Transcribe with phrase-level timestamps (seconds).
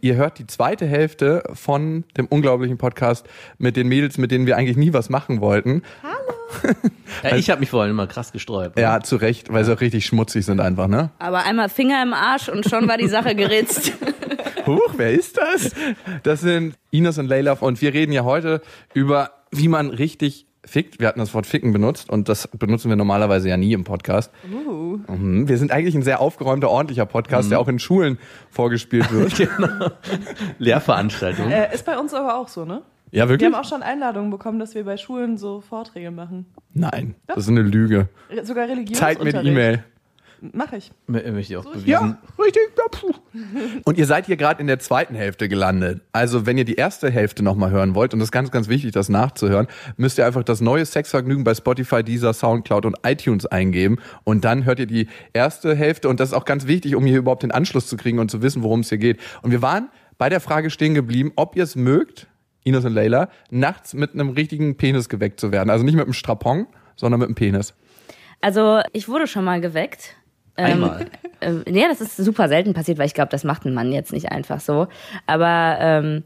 [0.00, 3.26] Ihr hört die zweite Hälfte von dem unglaublichen Podcast
[3.58, 5.82] mit den Mädels, mit denen wir eigentlich nie was machen wollten.
[7.22, 8.76] Ja, ich habe mich vorhin immer krass gesträubt.
[8.76, 8.82] ne?
[8.82, 11.10] Ja, zu Recht, weil sie auch richtig schmutzig sind einfach, ne?
[11.18, 13.92] Aber einmal Finger im Arsch und schon war die Sache geritzt.
[14.66, 15.72] Huch, wer ist das?
[16.22, 18.60] Das sind Ines und Leila und wir reden ja heute
[18.94, 21.00] über, wie man richtig fickt.
[21.00, 24.30] Wir hatten das Wort ficken benutzt und das benutzen wir normalerweise ja nie im Podcast.
[24.46, 25.48] Mhm.
[25.48, 28.18] Wir sind eigentlich ein sehr aufgeräumter, ordentlicher Podcast, der auch in Schulen
[28.50, 29.32] vorgespielt wird.
[29.56, 29.90] Genau.
[30.58, 31.50] Lehrveranstaltung.
[31.50, 32.82] Äh, ist bei uns aber auch so, ne?
[33.10, 33.52] ja, Wir wirklich?
[33.52, 36.46] haben auch schon Einladungen bekommen, dass wir bei Schulen so Vorträge machen.
[36.74, 38.08] Nein, das ist eine Lüge.
[38.30, 39.20] Re- Sogar Religionsunterricht.
[39.22, 39.84] Zeit mit E-Mail.
[40.40, 40.90] Mach ich.
[41.08, 41.88] M- Möchte ich auch bewiesen.
[41.88, 42.62] Ja, richtig.
[43.84, 46.00] Und ihr seid hier gerade in der zweiten Hälfte gelandet.
[46.12, 48.92] Also wenn ihr die erste Hälfte nochmal hören wollt, und das ist ganz, ganz wichtig,
[48.92, 53.98] das nachzuhören, müsst ihr einfach das neue Sexvergnügen bei Spotify, Deezer, Soundcloud und iTunes eingeben.
[54.24, 56.08] Und dann hört ihr die erste Hälfte.
[56.08, 58.42] Und das ist auch ganz wichtig, um hier überhaupt den Anschluss zu kriegen und zu
[58.42, 59.20] wissen, worum es hier geht.
[59.42, 62.26] Und wir waren bei der Frage stehen geblieben, ob ihr es mögt,
[62.64, 65.70] Ines und Leila, nachts mit einem richtigen Penis geweckt zu werden.
[65.70, 67.74] Also nicht mit einem Strapon, sondern mit einem Penis.
[68.40, 70.16] Also ich wurde schon mal geweckt.
[70.56, 71.06] Einmal.
[71.40, 74.12] Ähm, ja, das ist super selten passiert, weil ich glaube, das macht ein Mann jetzt
[74.12, 74.88] nicht einfach so.
[75.26, 76.22] Aber ähm,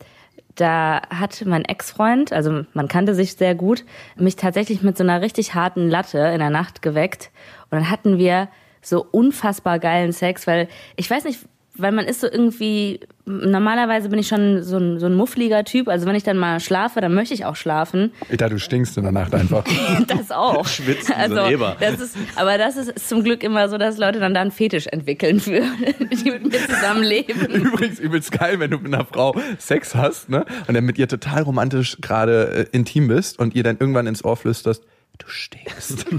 [0.55, 3.85] da hat mein Ex-Freund, also man kannte sich sehr gut,
[4.17, 7.31] mich tatsächlich mit so einer richtig harten Latte in der Nacht geweckt.
[7.71, 8.49] Und dann hatten wir
[8.83, 11.41] so unfassbar geilen Sex, weil ich weiß nicht,
[11.77, 15.89] weil man ist so irgendwie, normalerweise bin ich schon so ein, so ein muffliger Typ.
[15.89, 18.13] Also wenn ich dann mal schlafe, dann möchte ich auch schlafen.
[18.29, 19.65] Dachte, du stinkst in der Nacht einfach.
[20.07, 20.67] Das auch.
[20.69, 21.77] Schwitzen, so also, ein Eber.
[21.79, 24.87] das ist, aber das ist zum Glück immer so, dass Leute dann da einen Fetisch
[24.87, 25.61] entwickeln für,
[26.25, 27.47] die mit mir zusammenleben.
[27.49, 30.45] Übrigens übelst geil, wenn du mit einer Frau Sex hast, ne?
[30.67, 34.25] Und dann mit ihr total romantisch gerade äh, intim bist und ihr dann irgendwann ins
[34.25, 34.85] Ohr flüsterst,
[35.21, 36.07] du stinkst.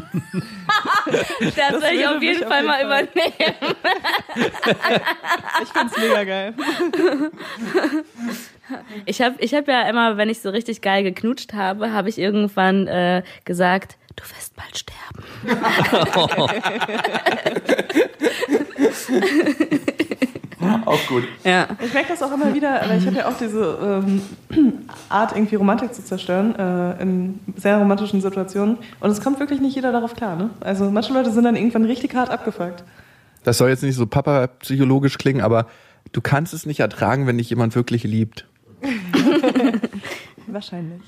[1.56, 3.04] Das soll ich auf jeden mich auf Fall jeden mal Fall.
[3.04, 3.76] übernehmen.
[5.64, 6.54] Ich find's mega geil.
[9.06, 12.18] Ich habe ich hab ja immer, wenn ich so richtig geil geknutscht habe, habe ich
[12.18, 15.26] irgendwann äh, gesagt, du wirst bald sterben.
[20.86, 21.24] Auch gut.
[21.44, 21.68] Ja.
[21.84, 24.22] Ich merke das auch immer wieder, aber ich habe ja auch diese ähm,
[25.10, 28.78] Art, irgendwie Romantik zu zerstören äh, in sehr romantischen Situationen.
[29.00, 30.36] Und es kommt wirklich nicht jeder darauf klar.
[30.36, 30.50] Ne?
[30.60, 32.84] Also manche Leute sind dann irgendwann richtig hart abgefuckt.
[33.44, 35.66] Das soll jetzt nicht so papa-psychologisch klingen, aber
[36.12, 38.46] du kannst es nicht ertragen, wenn dich jemand wirklich liebt.
[40.48, 41.02] Wahrscheinlich.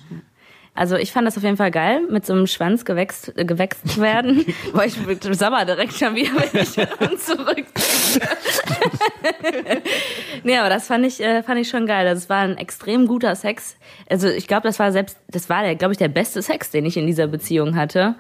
[0.76, 3.88] Also ich fand das auf jeden Fall geil, mit so einem Schwanz gewächst, äh, gewächst
[3.88, 4.46] zu werden.
[4.74, 4.98] Boah, ich
[5.32, 7.66] sabber direkt schon wieder, wenn ich daran zurück.
[10.44, 12.06] nee, aber das fand ich, äh, fand ich schon geil.
[12.06, 13.78] Das war ein extrem guter Sex.
[14.10, 16.86] Also ich glaube, das war selbst, das war der, glaube ich, der beste Sex, den
[16.86, 18.16] ich in dieser Beziehung hatte.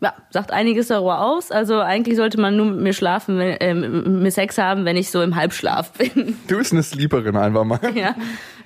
[0.00, 1.50] Ja, sagt einiges darüber aus.
[1.50, 4.96] Also eigentlich sollte man nur mit mir schlafen, wenn, äh, mit mir Sex haben, wenn
[4.96, 6.36] ich so im Halbschlaf bin.
[6.46, 7.80] Du bist eine Sleeperin einfach mal.
[7.94, 8.14] ja.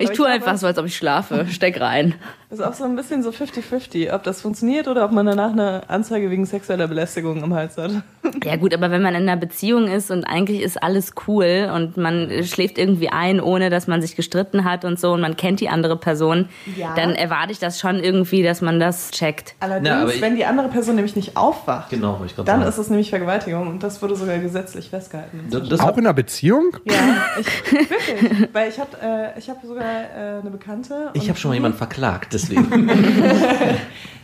[0.00, 1.46] Ich tue einfach so, als ob ich schlafe.
[1.50, 2.14] Steck rein.
[2.48, 5.52] Das ist auch so ein bisschen so 50-50, ob das funktioniert oder ob man danach
[5.52, 7.92] eine Anzeige wegen sexueller Belästigung am Hals hat.
[8.44, 11.96] Ja gut, aber wenn man in einer Beziehung ist und eigentlich ist alles cool und
[11.96, 15.58] man schläft irgendwie ein, ohne dass man sich gestritten hat und so und man kennt
[15.60, 16.94] die andere Person, Ja.
[16.94, 19.56] dann erwarte ich das schon irgendwie, dass man das checkt.
[19.60, 22.62] Allerdings, Ja, wenn die andere Person nämlich nicht aufwacht, Genau, ich dann sagen.
[22.62, 25.46] ist es nämlich Vergewaltigung und das wurde sogar gesetzlich festgehalten.
[25.50, 26.76] Das, das Auch in einer Beziehung?
[26.84, 26.94] Ja,
[27.40, 28.48] ich, wirklich.
[28.54, 31.10] Weil ich habe äh, ich hab sogar äh, eine Bekannte.
[31.14, 32.90] ich habe schon mal jemanden verklagt, deswegen.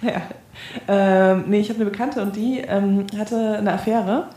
[0.03, 0.23] Ja.
[0.89, 4.29] Ähm, nee, ich habe eine Bekannte und die ähm, hatte eine Affäre.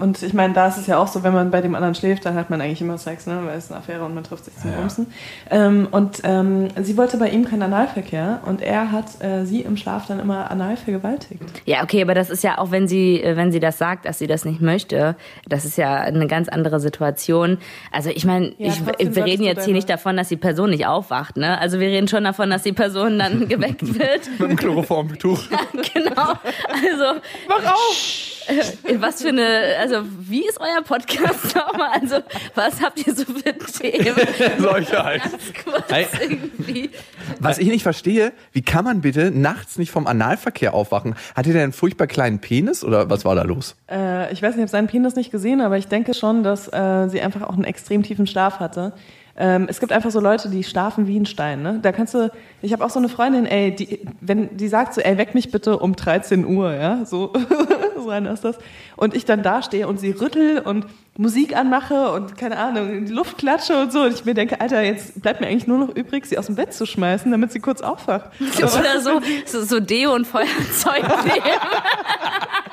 [0.00, 2.24] Und ich meine, da ist es ja auch so, wenn man bei dem anderen schläft,
[2.24, 3.40] dann hat man eigentlich immer Sex, ne?
[3.44, 5.06] weil es ist eine Affäre und man trifft sich zum Bumsen.
[5.50, 9.76] Ähm, und ähm, sie wollte bei ihm keinen Analverkehr und er hat äh, sie im
[9.76, 11.42] Schlaf dann immer anal vergewaltigt.
[11.64, 14.18] Ja, okay, aber das ist ja auch, wenn sie, äh, wenn sie das sagt, dass
[14.18, 15.16] sie das nicht möchte,
[15.48, 17.58] das ist ja eine ganz andere Situation.
[17.92, 21.36] Also ich meine, Ja, wir reden jetzt hier nicht davon, dass die Person nicht aufwacht,
[21.36, 21.58] ne?
[21.58, 24.30] Also wir reden schon davon, dass die Person dann geweckt wird.
[24.38, 25.40] Mit einem Chloroformtuch.
[25.94, 26.32] genau.
[26.68, 28.37] Also Mach auf!
[28.48, 31.90] Äh, Was für eine, also wie ist euer Podcast nochmal?
[32.00, 32.16] Also
[32.54, 34.16] was habt ihr so für Themen?
[34.58, 35.22] Solche halt.
[37.40, 41.14] Was ich nicht verstehe, wie kann man bitte nachts nicht vom Analverkehr aufwachen?
[41.36, 43.76] Hatte der einen furchtbar kleinen Penis oder was war da los?
[43.90, 46.68] Äh, ich weiß nicht, ich habe seinen Penis nicht gesehen, aber ich denke schon, dass
[46.68, 48.94] äh, sie einfach auch einen extrem tiefen Schlaf hatte.
[49.40, 51.62] Ähm, es gibt einfach so Leute, die schlafen wie ein Stein.
[51.62, 51.78] Ne?
[51.80, 52.30] Da kannst du,
[52.60, 55.52] ich habe auch so eine Freundin, ey, die, wenn die sagt so, ey, weck mich
[55.52, 57.32] bitte um 13 Uhr, ja, so,
[58.10, 58.58] einer ist das.
[58.96, 63.06] Und ich dann da stehe und sie rüttel und Musik anmache und keine Ahnung, in
[63.06, 64.02] die Luft klatsche und so.
[64.02, 66.54] Und ich mir denke, Alter, jetzt bleibt mir eigentlich nur noch übrig, sie aus dem
[66.54, 68.30] Bett zu schmeißen, damit sie kurz aufwacht.
[68.58, 71.42] Oder so, so, so Deo und Feuerzeug nehmen.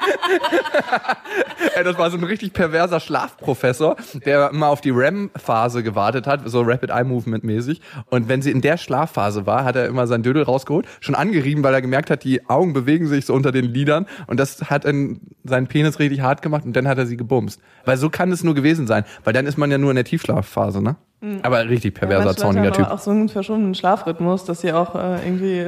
[1.75, 6.41] Ey, das war so ein richtig perverser Schlafprofessor, der mal auf die REM-Phase gewartet hat,
[6.45, 7.81] so Rapid Eye Movement mäßig.
[8.09, 11.63] Und wenn sie in der Schlafphase war, hat er immer sein Dödel rausgeholt, schon angerieben,
[11.63, 14.85] weil er gemerkt hat, die Augen bewegen sich so unter den Lidern und das hat
[14.85, 17.59] dann seinen Penis richtig hart gemacht und dann hat er sie gebumst.
[17.83, 20.05] Weil so kann es nur gewesen sein, weil dann ist man ja nur in der
[20.05, 20.95] Tiefschlafphase, ne?
[21.41, 22.87] Aber richtig perverser, Leute zorniger Typ.
[22.87, 25.65] auch so einen verschobenen Schlafrhythmus, dass sie auch äh, irgendwie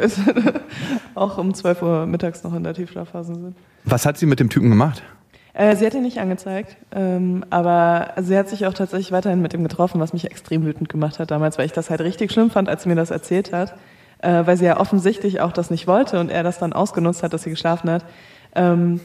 [1.15, 3.55] auch um 12 Uhr mittags noch in der Tiefschlafphase sind.
[3.89, 5.01] Was hat sie mit dem Typen gemacht?
[5.53, 9.53] Äh, sie hat ihn nicht angezeigt, ähm, aber sie hat sich auch tatsächlich weiterhin mit
[9.53, 12.51] ihm getroffen, was mich extrem wütend gemacht hat damals, weil ich das halt richtig schlimm
[12.51, 13.75] fand, als sie mir das erzählt hat,
[14.19, 17.31] äh, weil sie ja offensichtlich auch das nicht wollte und er das dann ausgenutzt hat,
[17.31, 18.03] dass sie geschlafen hat.
[18.55, 18.99] Ähm,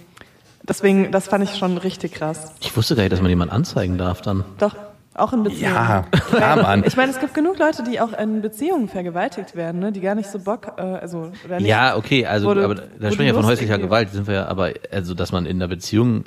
[0.68, 2.52] deswegen, das fand ich schon richtig krass.
[2.60, 4.44] Ich wusste gar nicht, dass man jemanden anzeigen darf dann.
[4.58, 4.74] Doch,
[5.14, 5.74] auch in Beziehungen.
[5.74, 6.84] Ja, klar, Mann.
[6.86, 9.92] Ich meine, es gibt genug Leute, die auch in Beziehungen vergewaltigt werden, ne?
[9.92, 12.82] die gar nicht so Bock, äh, also oder nicht, Ja, okay, also du- aber da
[13.12, 15.68] sprechen wir von häuslicher irgendwie- Gewalt, sind wir ja, aber also dass man in einer
[15.68, 16.24] Beziehung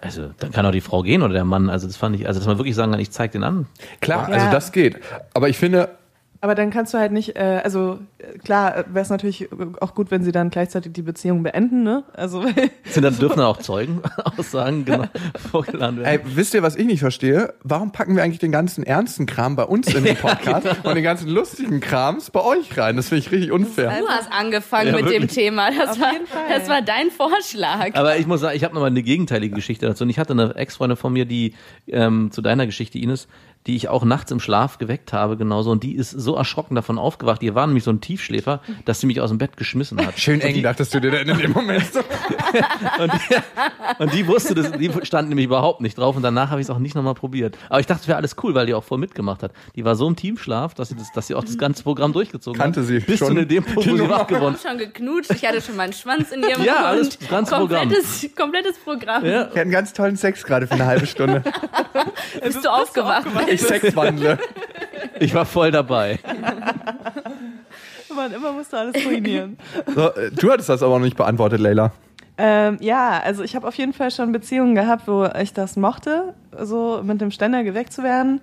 [0.00, 2.40] also dann kann auch die Frau gehen oder der Mann, also das fand ich, also
[2.40, 3.66] dass man wirklich sagen kann, ich zeig den an.
[4.00, 4.34] Klar, Ja.
[4.34, 4.98] also das geht.
[5.32, 5.90] Aber ich finde,
[6.42, 9.48] Aber dann kannst du halt nicht, äh, also äh, klar wäre es natürlich
[9.80, 12.02] auch gut, wenn sie dann gleichzeitig die Beziehung beenden, ne?
[12.14, 12.42] Also
[12.84, 15.04] Sind dann dürfen dann auch Zeugenaussagen genau,
[15.52, 16.20] vorgeladen werden.
[16.20, 17.54] Ey, wisst ihr, was ich nicht verstehe?
[17.62, 21.04] Warum packen wir eigentlich den ganzen ernsten Kram bei uns in den Podcast und den
[21.04, 22.96] ganzen lustigen Krams bei euch rein?
[22.96, 23.92] Das finde ich richtig unfair.
[24.00, 25.28] Du hast angefangen Ja, mit dem.
[25.28, 25.70] Thema.
[25.70, 26.42] Das Auf war, jeden Fall.
[26.48, 27.94] das war dein Vorschlag.
[27.94, 30.02] Aber ich muss sagen, ich habe nochmal eine gegenteilige Geschichte dazu.
[30.02, 31.54] Und ich hatte eine Ex-Freundin von mir, die
[31.86, 33.28] ähm, zu deiner Geschichte, Ines,
[33.66, 35.70] die ich auch nachts im Schlaf geweckt habe, genauso.
[35.70, 37.40] Und die ist so erschrocken davon aufgewacht.
[37.42, 40.18] Die war nämlich so ein Tiefschläfer, dass sie mich aus dem Bett geschmissen hat.
[40.18, 42.00] Schön eng, dachtest du dir denn in dem Moment so?
[42.98, 43.34] Und die,
[44.02, 46.16] und die wusste das, die stand nämlich überhaupt nicht drauf.
[46.16, 47.56] Und danach habe ich es auch nicht nochmal probiert.
[47.70, 49.52] Aber ich dachte, es wäre alles cool, weil die auch voll mitgemacht hat.
[49.74, 52.60] Die war so im Tiefschlaf, dass sie, das, dass sie auch das ganze Programm durchgezogen
[52.60, 52.86] Kannte hat.
[52.86, 55.30] sie Bis schon zu dem Punkt, die wo sie wach geworden Ich habe schon geknutscht,
[55.32, 56.84] ich hatte schon meinen Schwanz in ihrem Ja, Mund.
[56.86, 57.80] alles- das ganze Programm.
[57.88, 59.24] komplettes, komplettes Programm.
[59.24, 59.48] Ja.
[59.54, 61.42] Wir hatten ganz tollen Sex gerade für eine halbe Stunde.
[62.42, 63.26] Bist du aufgewacht?
[63.52, 64.38] Ich Sex wandle.
[65.20, 66.18] Ich war voll dabei.
[68.14, 69.56] man immer musst du alles ruinieren.
[69.94, 71.92] So, äh, du hattest das aber noch nicht beantwortet, Leila.
[72.38, 76.34] ähm, ja, also ich habe auf jeden Fall schon Beziehungen gehabt, wo ich das mochte,
[76.58, 78.40] so mit dem Ständer geweckt zu werden.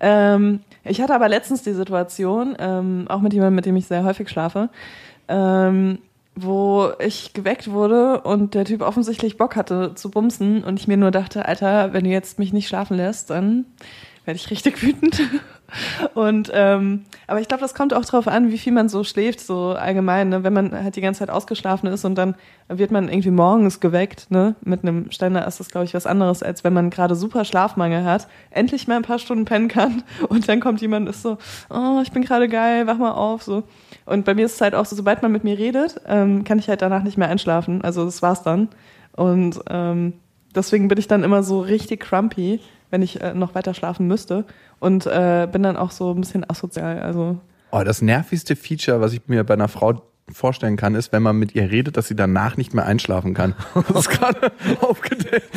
[0.00, 4.04] Ähm, ich hatte aber letztens die Situation, ähm, auch mit jemandem, mit dem ich sehr
[4.04, 4.68] häufig schlafe,
[5.28, 5.98] ähm,
[6.34, 10.96] wo ich geweckt wurde und der Typ offensichtlich Bock hatte zu bumsen und ich mir
[10.96, 13.66] nur dachte, Alter, wenn du jetzt mich nicht schlafen lässt, dann
[14.24, 15.20] werde ich richtig wütend.
[16.14, 19.40] Und ähm, aber ich glaube, das kommt auch drauf an, wie viel man so schläft,
[19.40, 20.28] so allgemein.
[20.28, 20.44] Ne?
[20.44, 22.34] Wenn man halt die ganze Zeit ausgeschlafen ist und dann
[22.68, 24.54] wird man irgendwie morgens geweckt, ne?
[24.62, 28.04] Mit einem Ständer ist das, glaube ich, was anderes, als wenn man gerade super Schlafmangel
[28.04, 31.38] hat, endlich mal ein paar Stunden pennen kann und dann kommt jemand ist so,
[31.70, 33.64] oh, ich bin gerade geil, wach mal auf, so.
[34.04, 36.58] Und bei mir ist es halt auch so, sobald man mit mir redet, ähm, kann
[36.58, 37.82] ich halt danach nicht mehr einschlafen.
[37.82, 38.68] Also das war's dann.
[39.16, 40.14] Und ähm,
[40.54, 42.60] deswegen bin ich dann immer so richtig crumpy,
[42.92, 44.44] wenn ich äh, noch weiter schlafen müsste.
[44.78, 47.00] Und äh, bin dann auch so ein bisschen asozial.
[47.00, 47.38] Also
[47.72, 51.36] Oh, das nervigste Feature, was ich mir bei einer Frau vorstellen kann, ist, wenn man
[51.36, 53.54] mit ihr redet, dass sie danach nicht mehr einschlafen kann.
[53.88, 55.50] Das ist gerade aufgedeckt.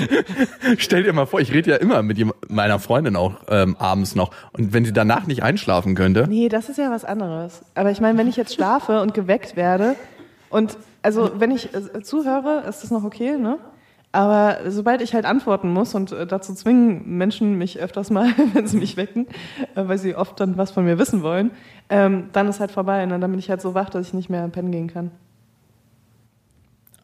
[0.78, 2.18] Stell dir mal vor, ich rede ja immer mit
[2.50, 4.32] meiner Freundin auch ähm, abends noch.
[4.54, 7.62] Und wenn sie danach nicht einschlafen könnte, Nee, das ist ja was anderes.
[7.76, 9.96] Aber ich meine, wenn ich jetzt schlafe und geweckt werde
[10.50, 13.60] und also wenn ich äh, zuhöre, ist das noch okay, ne?
[14.16, 18.66] Aber sobald ich halt antworten muss und äh, dazu zwingen Menschen mich öfters mal, wenn
[18.66, 19.28] sie mich wecken,
[19.76, 21.52] äh, weil sie oft dann was von mir wissen wollen,
[21.90, 23.06] ähm, dann ist halt vorbei.
[23.06, 23.20] Ne?
[23.20, 25.12] Dann bin ich halt so wach, dass ich nicht mehr pennen gehen kann.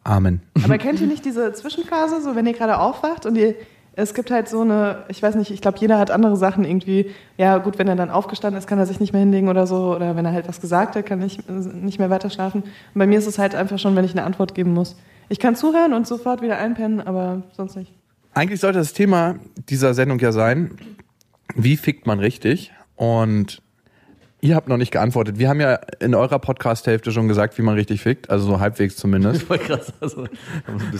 [0.04, 0.40] Amen.
[0.64, 3.56] Aber kennt ihr nicht diese Zwischenphase, so wenn ihr gerade aufwacht und ihr,
[3.94, 7.10] es gibt halt so eine, ich weiß nicht, ich glaube, jeder hat andere Sachen irgendwie.
[7.36, 9.94] Ja, gut, wenn er dann aufgestanden ist, kann er sich nicht mehr hinlegen oder so.
[9.94, 12.62] Oder wenn er halt was gesagt hat, kann ich äh, nicht mehr weiter schlafen.
[12.62, 14.96] Und bei mir ist es halt einfach schon, wenn ich eine Antwort geben muss.
[15.32, 17.94] Ich kann zuhören und sofort wieder einpennen, aber sonst nicht.
[18.34, 19.36] Eigentlich sollte das Thema
[19.70, 20.76] dieser Sendung ja sein,
[21.54, 22.70] wie fickt man richtig?
[22.96, 23.62] Und
[24.42, 25.38] ihr habt noch nicht geantwortet.
[25.38, 28.96] Wir haben ja in eurer Podcast-Hälfte schon gesagt, wie man richtig fickt, also so halbwegs
[28.96, 29.44] zumindest.
[29.44, 29.92] Voll krass.
[30.00, 30.26] Also,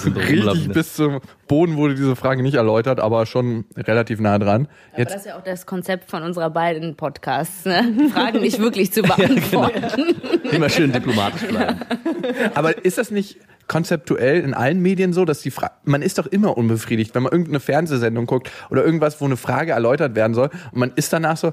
[0.04, 4.68] Richtig bis zum Boden wurde diese Frage nicht erläutert, aber schon relativ nah dran.
[4.92, 8.10] Aber Jetzt das ist ja auch das Konzept von unserer beiden Podcasts, ne?
[8.14, 10.14] Fragen nicht wirklich zu beantworten.
[10.52, 11.80] Immer schön diplomatisch bleiben.
[12.54, 16.26] Aber ist das nicht konzeptuell in allen Medien so, dass die Frage, man ist doch
[16.26, 20.50] immer unbefriedigt, wenn man irgendeine Fernsehsendung guckt oder irgendwas, wo eine Frage erläutert werden soll
[20.72, 21.52] und man ist danach so,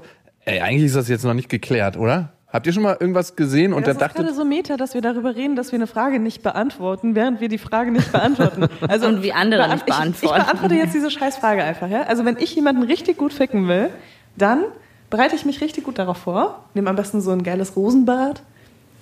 [0.50, 2.32] Ey, eigentlich ist das jetzt noch nicht geklärt, oder?
[2.52, 5.00] Habt ihr schon mal irgendwas gesehen und das da ist gerade so meta, dass wir
[5.00, 8.66] darüber reden, dass wir eine Frage nicht beantworten, während wir die Frage nicht beantworten.
[8.88, 10.42] Also Und wie andere nicht Ich, ich beantworten.
[10.42, 12.02] beantworte jetzt diese scheiß Frage einfach, ja?
[12.02, 13.90] Also wenn ich jemanden richtig gut ficken will,
[14.36, 14.64] dann
[15.10, 18.42] bereite ich mich richtig gut darauf vor, nehme am besten so ein geiles Rosenbad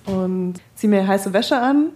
[0.05, 1.87] und ziehe mir heiße Wäsche an,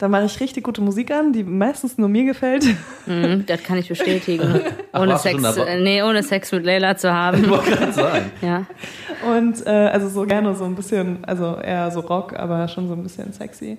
[0.00, 2.64] dann mache ich richtig gute Musik an, die meistens nur mir gefällt.
[3.04, 4.60] Mhm, das kann ich bestätigen.
[4.94, 7.48] ohne du Sex, äh, nee, ohne Sex mit Leila zu haben.
[7.50, 8.30] Wollte gerade sagen.
[8.40, 8.64] Ja.
[9.30, 12.94] Und äh, also so gerne so ein bisschen, also eher so Rock, aber schon so
[12.94, 13.76] ein bisschen sexy.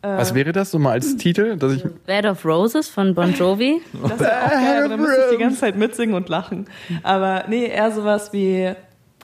[0.00, 3.82] was wäre das so mal als Titel, dass ich Bed of Roses von Bon Jovi.
[3.92, 6.66] Das ist auch geil, aber da müsste ich die ganze Zeit mitsingen und lachen.
[7.02, 8.72] Aber nee, eher sowas wie,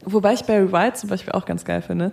[0.05, 2.13] wobei ich Barry White zum Beispiel auch ganz geil finde.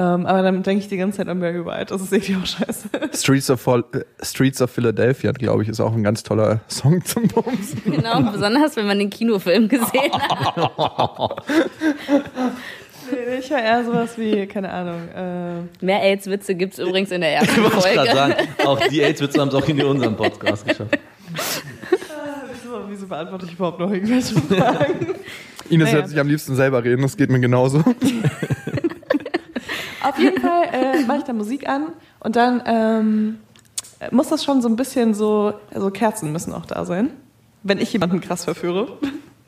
[0.00, 1.86] Ähm, aber dann denke ich die ganze Zeit an Barry White.
[1.92, 2.88] Das ist irgendwie auch scheiße.
[3.12, 3.82] Streets of, äh,
[4.22, 7.74] Streets of Philadelphia, glaube ich, ist auch ein ganz toller Song zum Bums.
[7.84, 11.42] Genau, besonders wenn man den Kinofilm gesehen hat.
[13.40, 17.50] Ich höre eher sowas wie, keine Ahnung, äh, Mehr AIDS-Witze gibt's übrigens in der ersten
[17.50, 18.14] Ich wollte gerade Folge.
[18.14, 18.34] sagen,
[18.66, 20.96] auch die AIDS-Witze haben es auch in unserem Podcast geschafft.
[22.52, 25.06] wieso, wieso beantworte ich überhaupt noch irgendwelche Fragen?
[25.70, 25.98] Ines Naja.
[25.98, 27.82] hört sich am liebsten selber reden, das geht mir genauso.
[30.02, 31.88] Auf jeden Fall äh, mache ich da Musik an
[32.20, 33.38] und dann ähm,
[34.10, 37.10] muss das schon so ein bisschen so, also Kerzen müssen auch da sein,
[37.62, 38.98] wenn ich jemanden krass verführe.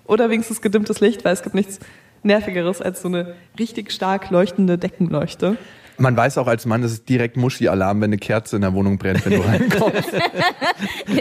[0.04, 1.78] Oder wenigstens gedimmtes Licht, weil es gibt nichts
[2.22, 5.56] Nervigeres als so eine richtig stark leuchtende Deckenleuchte.
[6.02, 8.98] Man weiß auch als Mann, es ist direkt Muschi-Alarm, wenn eine Kerze in der Wohnung
[8.98, 10.12] brennt, wenn du reinkommst.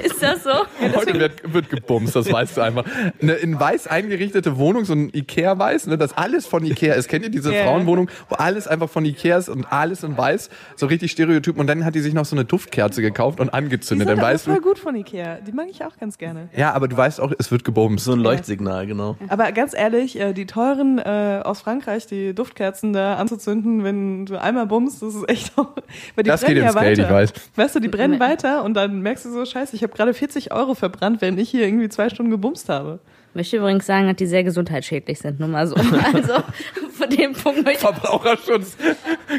[0.04, 0.50] Ist das so?
[0.96, 2.84] Heute wird, wird gebumst, das weißt du einfach.
[3.22, 7.10] Eine in weiß eingerichtete Wohnung, so ein Ikea-Weiß, ne, das alles von Ikea ist.
[7.10, 7.64] Kennt ihr diese Ja.
[7.64, 11.60] Frauenwohnung, wo alles einfach von Ikea ist und alles in weiß, so richtig Stereotyp.
[11.60, 14.08] Und dann hat die sich noch so eine Duftkerze gekauft und Die angezündet.
[14.08, 15.42] sind Dann weißt voll du, gut von Ikea.
[15.46, 16.50] Die mag ich auch ganz gerne.
[16.58, 18.06] ja, aber du weißt auch, es wird gebumst.
[18.06, 19.16] So ein Leuchtsignal, genau.
[19.28, 24.42] Aber ganz ehrlich, äh, die teuren äh, aus Frankreich, die Duftkerzen da anzuzünden, wenn du
[24.42, 25.68] einmal bummst, das ist echt auch.
[26.16, 27.08] Weil die Das brennen geht ja ins Geld, weiter.
[27.10, 27.34] ich weiß.
[27.56, 30.52] Weißt du, die brennen weiter und dann merkst du so, scheiße, ich habe gerade 40
[30.52, 33.00] Euro verbrannt, wenn ich hier irgendwie zwei Stunden gebumst habe.
[33.30, 35.76] Ich möchte übrigens sagen, dass die sehr gesundheitsschädlich sind, nur mal so.
[36.14, 36.44] Also
[36.92, 38.76] von dem Punkt möchte Verbraucherschutz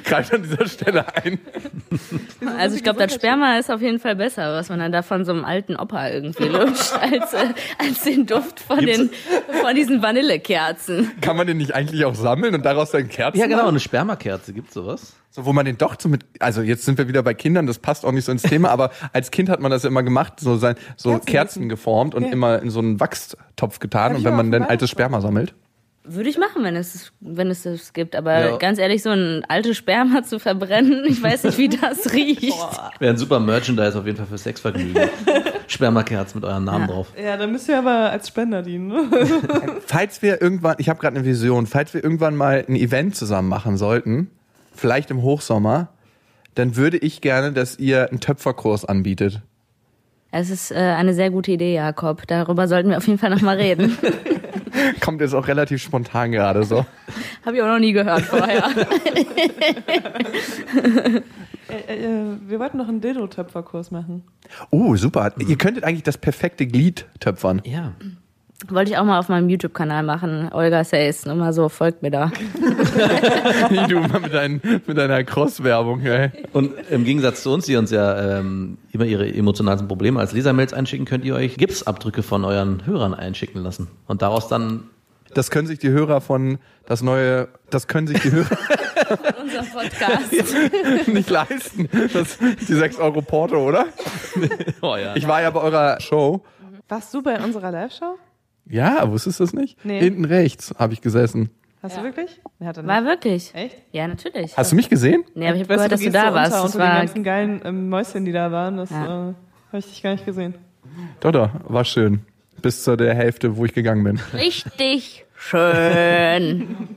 [0.04, 1.38] greift an dieser Stelle ein.
[2.58, 5.24] also ich glaube, das Sperma ist auf jeden Fall besser, was man dann da von
[5.26, 7.48] so einem alten Opa irgendwie lutscht, als, äh,
[7.78, 9.10] als den Duft von, den,
[9.60, 11.10] von diesen Vanillekerzen.
[11.20, 13.68] Kann man den nicht eigentlich auch sammeln und daraus dann Kerzen Ja, genau, machen?
[13.70, 15.14] eine Spermakerze, gibt's sowas?
[15.34, 17.78] So, wo man den doch so mit, also jetzt sind wir wieder bei Kindern, das
[17.78, 20.34] passt auch nicht so ins Thema, aber als Kind hat man das ja immer gemacht,
[20.38, 21.70] so sein, so Kerzen Kerzen, essen.
[21.70, 22.28] immer und Ja.
[22.32, 25.54] immer in so einen Wachstopf getan Hab und wenn man dann altes Sperma sammelt.
[26.04, 28.14] Würde ich machen, wenn es, wenn es das gibt.
[28.16, 28.56] Aber Ja.
[28.58, 32.52] ganz ehrlich, so ein altes Sperma zu verbrennen, ich weiß nicht, wie das riecht.
[32.98, 35.08] Wäre ein super Merchandise auf jeden Fall für Sexvergnügen.
[35.68, 36.92] Spermakerzen mit eurem Namen Ja.
[36.94, 37.06] drauf.
[37.18, 38.88] Ja, dann müsst ihr aber als Spender dienen.
[38.88, 39.08] Ne?
[39.86, 43.48] Falls wir irgendwann, ich habe gerade eine Vision, falls wir irgendwann mal ein Event zusammen
[43.48, 44.30] machen sollten,
[44.74, 45.88] vielleicht im Hochsommer,
[46.54, 49.42] dann würde ich gerne, dass ihr einen Töpferkurs anbietet.
[50.34, 52.26] Es ist äh, eine sehr gute Idee, Jakob.
[52.26, 53.98] Darüber sollten wir auf jeden Fall nochmal reden.
[55.00, 56.86] Kommt jetzt auch relativ spontan gerade so.
[57.44, 58.70] Habe ich auch noch nie gehört vorher.
[61.88, 64.24] Äh, äh, wir wollten noch einen Dildo-Töpferkurs machen.
[64.70, 65.32] Oh, super.
[65.38, 67.62] Ihr könntet eigentlich das perfekte Glied töpfern.
[67.64, 67.94] Ja.
[68.68, 70.50] Wollte ich auch mal auf meinem YouTube-Kanal machen.
[70.52, 72.30] Olga Says, nur mal so, folgt mir da.
[73.70, 76.30] Wie du mal mit, dein, mit deiner Cross-Werbung, ey.
[76.52, 80.72] Und im Gegensatz zu uns, die uns ja ähm, immer ihre emotionalen Probleme als Lesermails
[80.72, 83.88] einschicken, könnt ihr euch Gipsabdrücke von euren Hörern einschicken lassen.
[84.06, 84.84] Und daraus dann
[85.34, 88.48] Das können sich die Hörer von das neue, das können sich die Hörer
[89.42, 91.06] Unser Podcast.
[91.08, 91.88] nicht leisten.
[92.12, 93.86] Das, die 6 Euro Porto, oder?
[94.80, 95.16] oh ja.
[95.16, 96.42] Ich war ja bei eurer Show.
[96.88, 98.18] Warst du bei unserer Live-Show?
[98.72, 99.84] Ja, wusstest du das nicht?
[99.84, 100.00] Nee.
[100.00, 101.50] Hinten rechts habe ich gesessen.
[101.82, 102.40] Hast du wirklich?
[102.58, 102.88] Nee, hat er nicht.
[102.90, 103.54] War wirklich.
[103.54, 103.76] Echt?
[103.92, 104.56] Ja, natürlich.
[104.56, 105.24] Hast du mich gesehen?
[105.34, 106.52] Nee, aber ich habe Weißt gehört, dass du da so warst.
[106.52, 108.76] Unter, Das unter den war, ganzen geilen ähm, Mäuschen, die da waren.
[108.78, 109.04] Das Ja.
[109.04, 109.34] äh, habe
[109.78, 110.54] ich dich gar nicht gesehen.
[111.20, 112.20] Doch, doch, war schön.
[112.62, 114.20] Bis zu der Hälfte, wo ich gegangen bin.
[114.32, 116.88] richtig schön.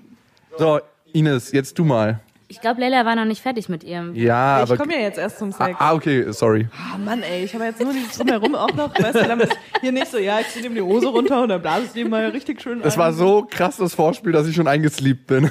[0.58, 0.80] So,
[1.14, 2.20] Ines, jetzt du mal.
[2.56, 4.16] Ich glaube, Leila war noch nicht fertig mit ihrem.
[4.16, 4.78] Ja, ich aber.
[4.78, 5.76] komme ja jetzt erst zum Ah, Sex.
[5.78, 6.68] ah, okay, sorry.
[6.74, 8.98] Ah, Mann, ey, ich habe jetzt nur dieses Drumherum auch noch.
[8.98, 9.50] Weißt du, damit
[9.82, 12.10] hier nicht so, ja, ich zieh ihm die Hose runter und dann blase ich ihm
[12.10, 13.00] mal richtig schön Das ein.
[13.00, 15.50] war so krass das Vorspiel, dass ich schon eingesleept bin.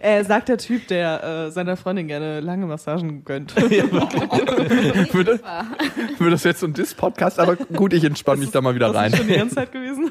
[0.00, 3.56] Äh, sagt der Typ, der äh, seiner Freundin gerne lange Massagen gönnt.
[5.12, 5.40] Würde,
[6.30, 9.10] das jetzt so ein Diss-Podcast, aber gut, ich entspanne mich da mal wieder Das rein.
[9.12, 10.10] ist schon die ganze Zeit gewesen.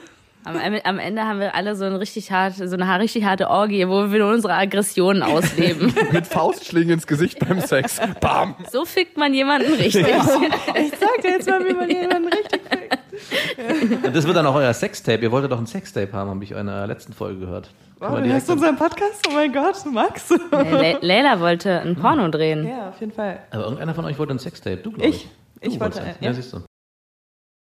[0.56, 3.88] Am, am Ende haben wir alle so, ein richtig hart, so eine richtig harte Orgie,
[3.88, 5.94] wo wir unsere Aggressionen ausleben.
[6.12, 8.00] Mit Faustschlägen ins Gesicht beim Sex.
[8.22, 8.56] Bam!
[8.72, 10.06] so fickt man jemanden richtig.
[10.08, 14.06] Ich sag dir jetzt mal, wie man jemanden richtig fickt.
[14.06, 15.22] Und das wird dann auch euer Sextape.
[15.24, 17.70] Ihr wolltet doch ein Sextape haben, habe ich in der letzten Folge gehört.
[18.00, 19.28] Oh, man du hast unseren Podcast?
[19.28, 20.30] Oh mein Gott, Max.
[20.30, 22.68] Le Leila wollte ein Porno drehen.
[22.68, 23.40] ja, auf jeden Fall.
[23.52, 24.78] Aber irgendeiner von euch wollte ein Sextape.
[24.78, 25.16] Du, glaube ich.
[25.16, 25.30] Ich.
[25.62, 26.18] Ich Du wollte, wolltest eins.
[26.22, 26.28] ja.
[26.28, 26.60] Ja, siehst du.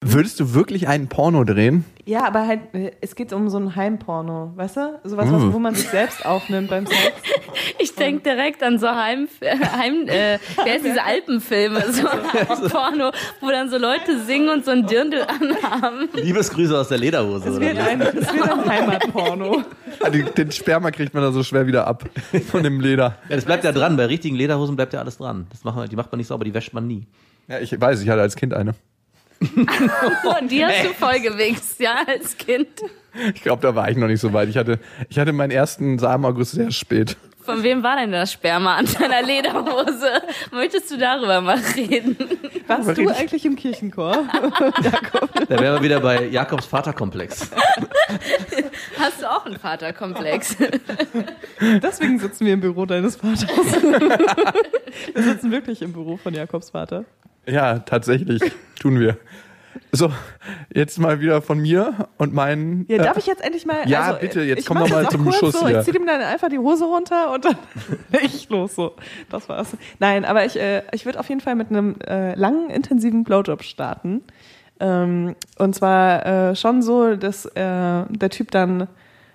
[0.03, 1.85] Würdest du wirklich einen Porno drehen?
[2.07, 5.01] Ja, aber halt, äh, es geht um so ein Heimporno, weißt du?
[5.05, 5.33] Sowas, Mm.
[5.35, 6.99] was, wo man sich selbst aufnimmt beim Sex.
[7.79, 13.49] Ich denke direkt an so Heim, Heim äh, wer ist diese Alpenfilme, so Porno, wo
[13.51, 16.09] dann so Leute singen und so ein Dirndl anhaben.
[16.15, 17.49] Liebesgrüße aus der Lederhose.
[17.51, 19.63] Es wird ein, es wird ein Heimatporno.
[20.03, 22.05] Ah, Den Sperma kriegt man da so schwer wieder ab
[22.51, 23.17] von dem Leder.
[23.29, 23.97] Ja, das bleibt ja dran.
[23.99, 25.47] Bei richtigen Lederhosen bleibt ja alles dran.
[25.51, 27.07] Das macht man, die macht man nicht sauber, die wäscht man nie.
[27.49, 28.75] Ja, ich weiß, ich hatte als Kind eine.
[30.41, 32.69] Und die hast du voll gewichst, ja, als Kind.
[33.35, 34.49] Ich glaube, da war ich noch nicht so weit.
[34.49, 34.79] Ich hatte,
[35.09, 37.17] ich hatte meinen ersten Samenerguss sehr spät.
[37.43, 40.23] Von wem war denn das Sperma an deiner Lederhose?
[40.53, 42.17] Möchtest du darüber mal reden?
[42.67, 44.25] Warst du eigentlich im Kirchenchor?
[45.49, 47.51] Da wären wir wieder bei Jakobs Vaterkomplex.
[48.99, 50.57] Hast du auch einen Vaterkomplex?
[51.83, 53.49] Deswegen sitzen wir im Büro deines Vaters.
[55.15, 57.05] Wir sitzen wirklich im Büro von Jakobs Vater.
[57.51, 58.43] Ja, tatsächlich
[58.79, 59.17] tun wir.
[59.93, 60.13] So,
[60.73, 62.87] jetzt mal wieder von mir und meinen.
[62.89, 63.89] Ja, darf äh, ich jetzt endlich mal.
[63.89, 65.81] Ja, also, bitte, jetzt ich komm doch mal zum kurz Schuss So, hier.
[65.81, 67.57] ich zieh ihm dann einfach die Hose runter und dann
[68.23, 68.95] ich los so.
[69.31, 69.77] Das war's.
[69.99, 73.63] Nein, aber ich, äh, ich würde auf jeden Fall mit einem äh, langen, intensiven Blowjob
[73.63, 74.23] starten.
[74.79, 78.89] Ähm, und zwar äh, schon so, dass äh, der Typ dann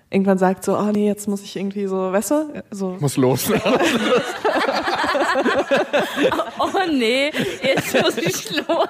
[0.09, 3.51] irgendwann sagt so, oh nee, jetzt muss ich irgendwie so, weißt du, so muss los.
[6.59, 8.87] Oh nee, jetzt muss ich los.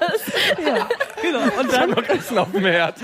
[0.64, 0.88] ja,
[1.22, 1.40] genau.
[1.60, 2.96] Und dann, noch Essen auf dem Herd.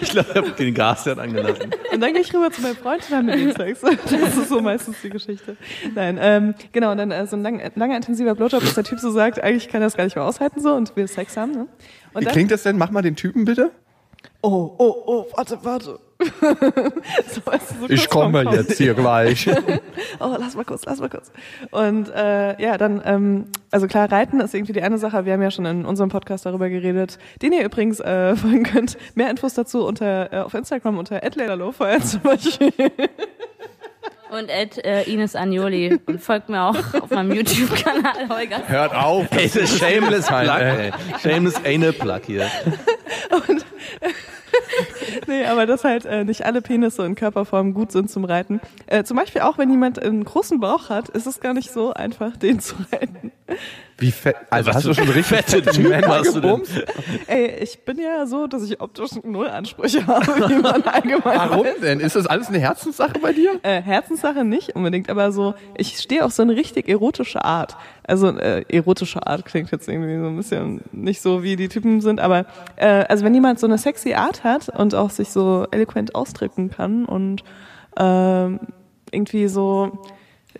[0.00, 1.70] Ich glaube, ich habe den Gasherd angelassen.
[1.92, 3.80] und dann gehe ich rüber zu meinem Freund und dann mit ihm Sex.
[3.80, 5.56] Das ist so meistens die Geschichte.
[5.94, 8.98] Nein, ähm, genau, und dann äh, so ein lang, langer, intensiver Blowjob, bis der Typ
[8.98, 11.52] so sagt, eigentlich kann er das gar nicht mehr aushalten so und will Sex haben.
[11.52, 11.66] Ne?
[12.12, 12.78] Und Wie dann, klingt das denn?
[12.78, 13.70] Mach mal den Typen bitte.
[14.42, 15.98] oh, oh, oh, warte, warte.
[17.28, 18.54] so, so Ich komme Kommen.
[18.56, 19.48] jetzt hier gleich.
[20.18, 21.30] Oh, lass mal kurz, lass mal kurz.
[21.70, 25.24] Und äh, ja, dann, ähm, also klar, Reiten ist irgendwie die eine Sache.
[25.24, 28.98] Wir haben ja schon in unserem Podcast darüber geredet, den ihr übrigens äh, folgen könnt.
[29.14, 32.72] Mehr Infos dazu unter äh, auf Instagram unter @laylalofer zum Beispiel.
[34.30, 35.98] Und Ed äh, Ines Agnoli.
[36.06, 38.68] Und folgt mir auch auf meinem YouTube-Kanal, Holger.
[38.68, 39.26] Hört auf.
[39.32, 40.92] Ey, das ist shameless Plug, ey.
[41.20, 42.46] Shameless Anal Plug hier.
[45.26, 48.60] nee, aber dass halt äh, nicht alle Penisse in Körperform gut sind zum Reiten.
[48.86, 51.92] Äh, zum Beispiel auch, wenn jemand einen großen Bauch hat, ist es gar nicht so
[51.92, 53.29] einfach, den zu reiten.
[53.98, 54.34] Wie fett.
[54.48, 56.62] Also Was hast du schon richtig fette fette Typ Männer hast du denn?
[57.26, 61.66] Ey, ich bin ja so, dass ich optisch null Ansprüche habe, wie man allgemein Warum
[61.66, 61.80] weiß.
[61.82, 62.00] denn?
[62.00, 63.60] Ist das alles eine Herzenssache bei dir?
[63.62, 67.76] Äh, Herzenssache nicht unbedingt, aber so, ich stehe auf so eine richtig erotische Art.
[68.06, 72.00] Also äh, erotische Art klingt jetzt irgendwie so ein bisschen nicht so, wie die Typen
[72.00, 75.66] sind, aber äh, also wenn jemand so eine sexy Art hat und auch sich so
[75.70, 77.44] eloquent ausdrücken kann und
[77.98, 78.60] ähm,
[79.12, 80.00] irgendwie so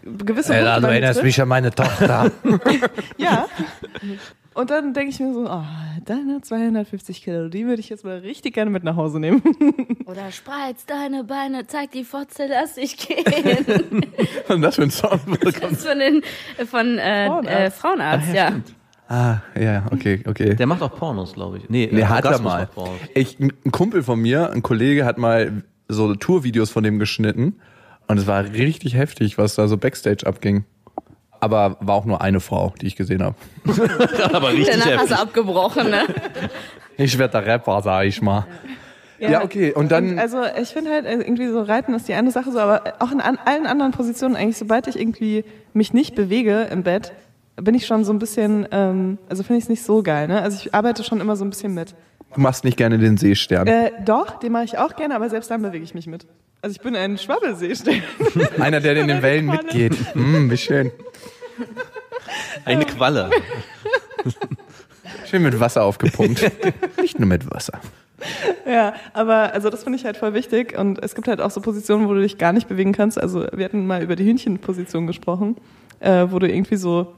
[0.03, 1.41] gewisse Punkte bei mir trifft.
[1.41, 2.31] an meine Tochter.
[3.19, 3.47] Ja.
[4.55, 5.63] Und dann denke ich mir so, oh,
[6.05, 9.43] deine 250 Kilo, die würde ich jetzt mal richtig gerne mit nach Hause nehmen.
[10.07, 13.25] Oder spreiz deine Beine, zeig die Fotze, lass dich gehen.
[14.49, 15.21] Was ist das für ein Song?
[15.43, 16.23] Das ist von, den,
[16.67, 17.49] von äh, Frauenarzt.
[17.49, 18.53] Äh, Frauenarzt, ja.
[19.09, 20.55] Ah, ja, okay, okay.
[20.55, 21.69] Der macht auch Pornos, glaube ich.
[21.69, 22.69] Nee, Nee, äh, hat er mal.
[23.15, 27.61] Ich, ein Kumpel von mir, ein Kollege, hat mal so Tourvideos von dem geschnitten
[28.11, 30.65] und es war richtig heftig, was da so Backstage abging.
[31.41, 33.35] Aber war auch nur eine Frau, die ich gesehen habe.
[34.33, 35.09] Aber richtig Danach hast heftig.
[35.17, 36.03] du abgebrochen, ne?
[36.99, 38.47] Ich werde der Rapper, sag ich mal.
[39.19, 42.31] Ja, okay, und dann- also ich finde halt äh, irgendwie so Reiten ist die eine
[42.31, 45.45] Sache so, aber auch in an, allen anderen Positionen eigentlich, sobald ich irgendwie
[45.75, 47.13] mich nicht bewege im Bett,
[47.57, 50.41] bin ich schon so ein bisschen, ähm, also finde ich es nicht so geil, ne?
[50.43, 51.95] Also ich arbeite schon immer so ein bisschen mit.
[52.35, 53.67] Du machst nicht gerne den Seestern.
[53.67, 56.27] Äh, doch, den mache ich auch gerne, aber selbst dann bewege ich mich mit.
[56.63, 58.03] Also ich bin ein Schwabbelseestern.
[58.59, 59.63] Einer, der in den Wellen Qualle.
[59.63, 59.97] mitgeht.
[60.15, 60.91] Mm, wie schön.
[62.65, 63.31] Eine Qualle.
[65.27, 66.51] Schön mit Wasser aufgepumpt.
[67.01, 67.81] nicht nur mit Wasser.
[68.67, 71.63] Ja, aber also das finde ich halt voll wichtig und es gibt halt auch so
[71.63, 73.19] Positionen, wo du dich gar nicht bewegen kannst.
[73.19, 75.57] Also wir hatten mal über die Hühnchenposition gesprochen,
[76.01, 77.15] äh, wo du irgendwie so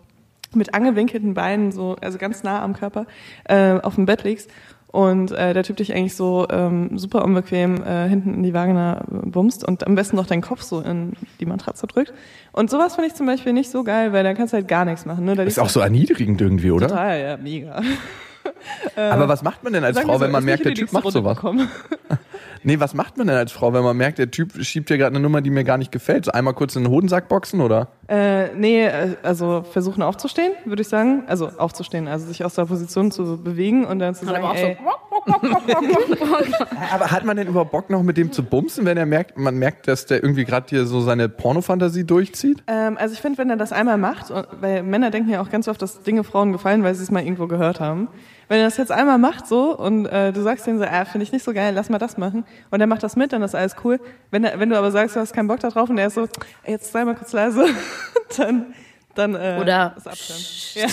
[0.54, 3.06] mit angewinkelten Beinen so, also ganz nah am Körper,
[3.44, 4.50] äh, auf dem Bett liegst
[4.92, 9.00] und äh, der Typ dich eigentlich so ähm, super unbequem äh, hinten in die Vagina
[9.00, 12.12] äh, bumst und am besten noch deinen Kopf so in die Matratze drückt.
[12.52, 14.84] Und sowas finde ich zum Beispiel nicht so geil, weil da kannst du halt gar
[14.84, 15.24] nichts machen.
[15.24, 15.34] Ne?
[15.34, 16.88] Da Ist auch so erniedrigend irgendwie, oder?
[16.88, 17.82] total, ja, mega.
[18.96, 21.38] Aber was macht man denn als Frau, so, wenn man merkt, der Typ macht sowas?
[22.64, 25.14] Nee, was macht man denn als Frau, wenn man merkt, der Typ schiebt hier gerade
[25.14, 26.24] eine Nummer, die mir gar nicht gefällt?
[26.24, 27.88] So einmal kurz in den Hodensack boxen, oder?
[28.08, 31.24] Äh, nee, äh, also versuchen aufzustehen, würde ich sagen.
[31.26, 34.78] Also aufzustehen, also sich aus der Position zu bewegen und dann zu sagen, ey,
[36.92, 39.56] Aber hat man denn überhaupt Bock noch mit dem zu bumsen, wenn er merkt, man
[39.56, 42.62] merkt, dass der irgendwie gerade hier so seine Pornofantasie durchzieht?
[42.66, 45.68] Ähm, also ich finde, wenn er das einmal macht, weil Männer denken ja auch ganz
[45.68, 48.08] oft, dass Dinge Frauen gefallen, weil sie es mal irgendwo gehört haben.
[48.48, 51.24] Wenn er das jetzt einmal macht so und äh, du sagst denen so, ah, finde
[51.24, 53.54] ich nicht so geil, lass mal das machen und er macht das mit, dann ist
[53.54, 53.98] alles cool.
[54.30, 56.14] Wenn, er, wenn du aber sagst, du hast keinen Bock da drauf und er ist
[56.14, 56.28] so,
[56.66, 57.64] jetzt sei mal kurz leise,
[58.36, 58.74] dann,
[59.14, 60.74] dann äh, Oder ist Abstand.
[60.74, 60.86] Ja.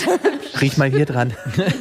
[0.60, 1.34] Riech mal hier dran.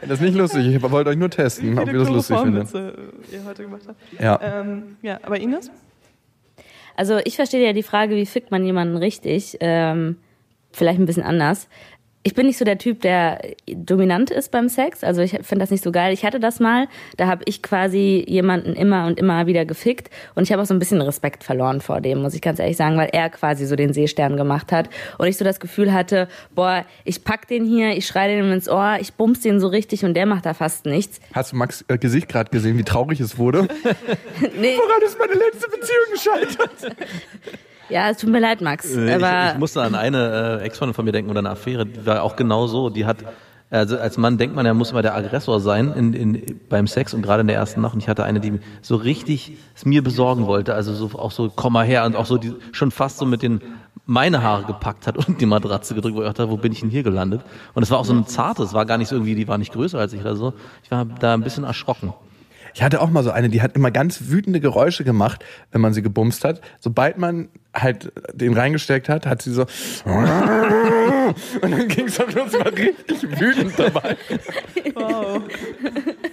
[0.00, 2.74] das ist nicht lustig, ich wollte euch nur testen, ob ihr das lustig findet.
[2.74, 2.92] Äh,
[3.32, 4.20] ihr heute gemacht habt.
[4.20, 4.38] Ja.
[4.42, 5.70] Ähm, ja, aber Ines?
[6.96, 9.58] Also ich verstehe ja die Frage, wie fickt man jemanden richtig?
[9.60, 10.16] Ähm,
[10.72, 11.68] vielleicht ein bisschen anders.
[12.26, 15.04] Ich bin nicht so der Typ, der dominant ist beim Sex.
[15.04, 16.12] Also ich finde das nicht so geil.
[16.12, 16.88] Ich hatte das mal.
[17.16, 20.10] Da habe ich quasi jemanden immer und immer wieder gefickt.
[20.34, 22.76] Und ich habe auch so ein bisschen Respekt verloren vor dem, muss ich ganz ehrlich
[22.76, 24.90] sagen, weil er quasi so den Seestern gemacht hat.
[25.18, 28.68] Und ich so das Gefühl hatte, boah, ich pack den hier, ich schreie den ins
[28.68, 31.20] Ohr, ich bums den so richtig und der macht da fast nichts.
[31.32, 33.68] Hast du Max äh, Gesicht gerade gesehen, wie traurig es wurde?
[34.58, 36.96] Nee, Woran ist meine letzte Beziehung gescheitert?
[37.88, 38.94] ja, es tut mir leid, Max.
[38.94, 41.86] Äh, aber ich, ich musste an eine äh, Ex-Freundin von mir denken oder eine Affäre,
[41.86, 42.90] die war auch genau so.
[42.90, 43.18] Die hat,
[43.70, 47.14] also als Mann denkt man, er muss immer der Aggressor sein in, in, beim Sex
[47.14, 47.94] und gerade in der ersten Nacht.
[47.94, 51.50] Und ich hatte eine, die so richtig es mir besorgen wollte, also so auch so
[51.54, 53.60] komm mal her und auch so die schon fast so mit den
[54.06, 56.90] meine Haare gepackt hat und die Matratze gedrückt, wo ich dachte, wo bin ich denn
[56.90, 57.42] hier gelandet?
[57.74, 59.72] Und es war auch so ein zartes, war gar nicht so irgendwie, die war nicht
[59.72, 60.54] größer als ich oder so.
[60.84, 62.14] Ich war da ein bisschen erschrocken.
[62.76, 65.94] Ich hatte auch mal so eine, die hat immer ganz wütende Geräusche gemacht, wenn man
[65.94, 66.60] sie gebumst hat.
[66.78, 69.62] Sobald man halt den reingesteckt hat, hat sie so
[70.04, 74.18] und dann ging es am Schluss mal richtig wütend dabei.
[74.92, 75.42] Wow.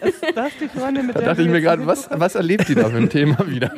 [0.02, 2.76] Ist das die Freundin, mit Da der dachte ich mir gerade, was, was erlebt die
[2.76, 3.72] da für ein Thema wieder?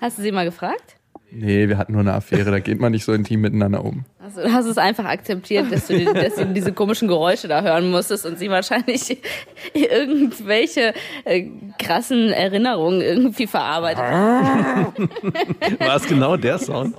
[0.00, 0.96] hast du sie mal gefragt?
[1.38, 4.04] Nee, wir hatten nur eine Affäre, da geht man nicht so intim miteinander um.
[4.24, 7.60] Also du hast es einfach akzeptiert, dass du, die- dass du diese komischen Geräusche da
[7.62, 9.18] hören musstest und sie wahrscheinlich
[9.74, 10.94] irgendwelche
[11.24, 11.46] äh,
[11.78, 14.02] krassen Erinnerungen irgendwie verarbeitet.
[15.80, 16.94] War es genau der Sound?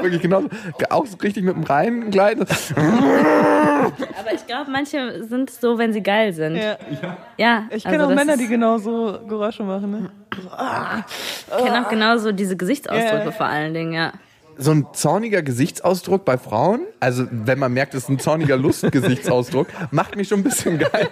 [0.00, 0.42] Wirklich genau,
[0.90, 2.42] auch so richtig mit dem Reingleiten.
[2.76, 6.56] Aber ich glaube, manche sind so, wenn sie geil sind.
[6.56, 6.76] Ja.
[7.38, 9.90] Ja, Ich kenne also auch Männer, die genau so Geräusche machen.
[9.90, 10.10] Ne?
[10.46, 13.32] Ich kenne auch genauso diese Gesichtsausdrücke ja.
[13.32, 14.12] vor allen Dingen, ja.
[14.58, 19.68] So ein zorniger Gesichtsausdruck bei Frauen, also wenn man merkt, es ist ein zorniger Lustgesichtsausdruck,
[19.90, 21.08] macht mich schon ein bisschen geil.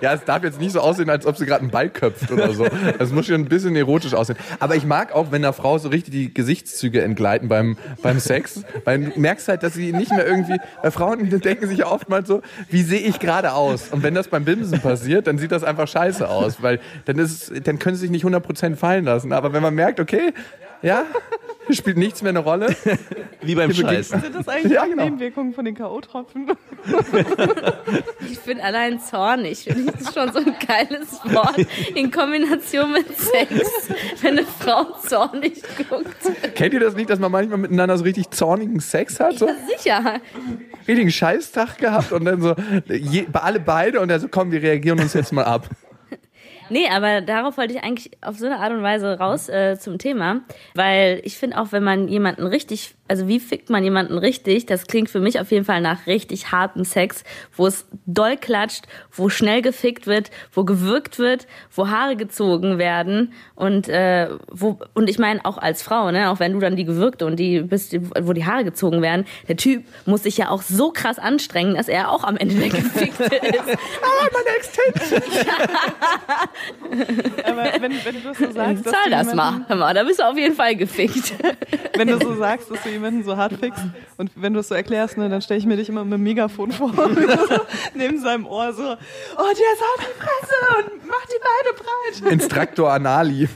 [0.00, 2.52] Ja, es darf jetzt nicht so aussehen, als ob sie gerade einen Ball köpft oder
[2.52, 2.66] so.
[2.98, 4.36] Es muss schon ein bisschen erotisch aussehen.
[4.58, 8.62] Aber ich mag auch, wenn einer Frau so richtig die Gesichtszüge entgleiten beim, beim Sex,
[8.84, 12.28] weil du merkst halt, dass sie nicht mehr irgendwie, bei Frauen denken sich ja oftmals
[12.28, 13.88] so, wie sehe ich gerade aus?
[13.90, 17.52] Und wenn das beim Bimsen passiert, dann sieht das einfach scheiße aus, weil dann ist,
[17.66, 19.32] dann können sie sich nicht 100% fallen lassen.
[19.32, 20.32] Aber wenn man merkt, okay,
[20.82, 21.04] ja,
[21.76, 22.74] spielt nichts mehr eine Rolle,
[23.42, 24.08] Wie beim Hier Scheiß.
[24.08, 25.04] Sind das eigentlich Ja, genau.
[25.04, 26.56] Nebenwirkungen von den K.O.-Tropfen?
[28.30, 31.58] Ich finde allein zornig, das ist schon so ein geiles Wort
[31.94, 36.54] in Kombination mit Sex, wenn eine Frau zornig guckt.
[36.54, 39.38] Kennt ihr das nicht, dass man manchmal miteinander so richtig zornigen Sex hat?
[39.38, 40.20] So Sicher.
[40.88, 42.54] richtigen Scheißtag gehabt und dann so
[42.88, 45.68] je, alle beide und er so, komm, wir reagieren uns jetzt mal ab.
[46.68, 49.98] Nee, aber darauf wollte ich eigentlich auf so eine Art und Weise raus äh, zum
[49.98, 50.40] Thema,
[50.74, 54.86] weil ich finde auch, wenn man jemanden richtig, also wie fickt man jemanden richtig, das
[54.86, 57.24] klingt für mich auf jeden Fall nach richtig hartem Sex,
[57.56, 63.32] wo es doll klatscht, wo schnell gefickt wird, wo gewürgt wird, wo Haare gezogen werden
[63.54, 66.84] und äh, wo und ich meine auch als Frau, ne, auch wenn du dann die
[66.84, 70.62] gewürgte und die bist, wo die Haare gezogen werden, der Typ muss sich ja auch
[70.62, 73.78] so krass anstrengen, dass er auch am Ende der gefickte ist.
[74.02, 75.22] Ah, meine Extension!
[77.44, 79.76] Aber wenn, wenn du so sagst, dass Zahl du das jemanden- mal.
[79.76, 81.34] Mal, da bist du auf jeden Fall gefickt.
[81.96, 83.82] wenn du so sagst, dass du jemanden so hart fickst
[84.16, 86.22] und wenn du es so erklärst, ne, dann stelle ich mir dich immer mit dem
[86.22, 87.04] Megafon vor, so
[87.94, 92.32] neben seinem Ohr so, oh, der ist auf die Fresse und mach die Beine breit.
[92.32, 93.48] Instruktor Anali.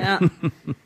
[0.00, 0.18] Ja.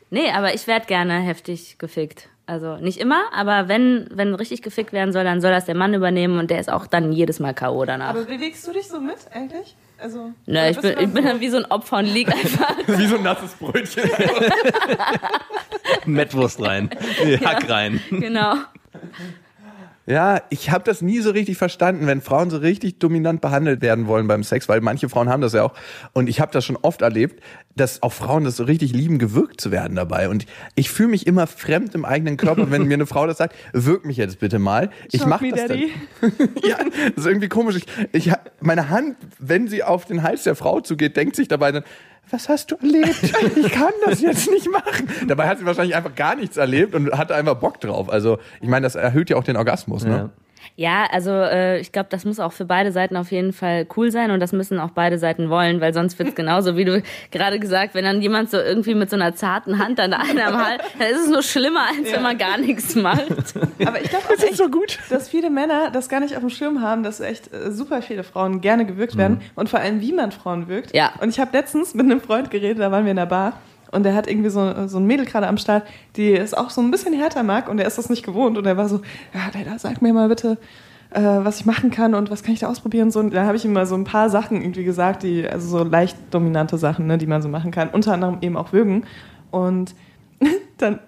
[0.09, 2.29] Nee, aber ich werde gerne heftig gefickt.
[2.49, 5.93] Also nicht immer, aber wenn, wenn richtig gefickt werden soll, dann soll das der Mann
[5.93, 7.85] übernehmen und der ist auch dann jedes Mal K.O.
[7.85, 8.09] danach.
[8.09, 9.75] Aber bewegst du dich so mit eigentlich?
[9.99, 12.75] Also, Nö, ich bin, ich bin dann wie so ein Opfer und lieg einfach.
[12.87, 14.09] Wie so ein nasses Brötchen.
[16.05, 16.89] Mettwurst rein.
[17.23, 17.99] Nee, Hack rein.
[18.09, 18.55] genau.
[20.09, 24.07] Ja, ich habe das nie so richtig verstanden, wenn Frauen so richtig dominant behandelt werden
[24.07, 25.73] wollen beim Sex, weil manche Frauen haben das ja auch.
[26.13, 27.43] Und ich habe das schon oft erlebt,
[27.75, 30.29] dass auch Frauen das so richtig lieben, gewürgt zu werden dabei.
[30.29, 33.55] Und ich fühle mich immer fremd im eigenen Körper, wenn mir eine Frau das sagt,
[33.73, 34.89] wirk mich jetzt bitte mal.
[35.11, 35.69] Ich Shock mach me, das dann.
[35.69, 35.91] Daddy.
[36.67, 36.77] ja,
[37.15, 37.77] das ist irgendwie komisch.
[37.77, 41.71] Ich, ich, meine Hand, wenn sie auf den Hals der Frau zugeht, denkt sich dabei
[41.71, 41.83] dann,
[42.31, 43.23] was hast du erlebt?
[43.55, 45.09] Ich kann das jetzt nicht machen.
[45.27, 48.09] Dabei hat sie wahrscheinlich einfach gar nichts erlebt und hatte einfach Bock drauf.
[48.09, 50.29] Also, ich meine, das erhöht ja auch den Orgasmus, ne?
[50.75, 50.89] Ja.
[50.89, 54.09] Ja, also äh, ich glaube, das muss auch für beide Seiten auf jeden Fall cool
[54.09, 57.59] sein und das müssen auch beide Seiten wollen, weil sonst wird's genauso, wie du gerade
[57.59, 60.81] gesagt, wenn dann jemand so irgendwie mit so einer zarten Hand an einer am Hals,
[60.97, 63.53] dann ist es nur schlimmer, als wenn man gar nichts macht.
[63.85, 64.97] Aber ich glaube auch echt, so gut.
[65.11, 68.23] dass viele Männer das gar nicht auf dem Schirm haben, dass echt äh, super viele
[68.23, 70.95] Frauen gerne gewürgt werden und vor allem, wie man Frauen wirkt.
[70.95, 71.13] Ja.
[71.21, 73.53] Und ich habe letztens mit einem Freund geredet, da waren wir in der Bar
[73.91, 75.83] und der hat irgendwie so, so ein Mädel gerade am Start,
[76.15, 78.65] die es auch so ein bisschen härter mag und er ist das nicht gewohnt und
[78.65, 79.01] er war so,
[79.33, 80.57] ja, Leila, sag mir mal bitte,
[81.11, 83.11] äh, was ich machen kann und was kann ich da ausprobieren.
[83.11, 85.67] So, und da habe ich ihm mal so ein paar Sachen irgendwie gesagt, die, also
[85.79, 89.05] so leicht dominante Sachen, ne, die man so machen kann, unter anderem eben auch Würgen.
[89.51, 89.95] Und
[90.77, 90.99] dann